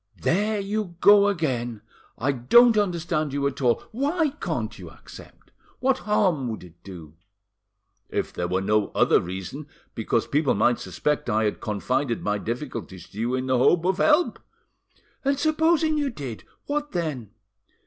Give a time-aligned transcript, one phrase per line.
[0.19, 1.83] "There you go again!
[2.17, 3.83] I don't understand you at all!
[3.91, 5.51] Why can't you accept?
[5.79, 7.13] What harm would it do?"
[8.09, 13.07] "If there were no other reason, because people might suspect that I confided my difficulties
[13.09, 14.39] to you in the hope of help."
[15.23, 17.29] "And supposing you did, what then?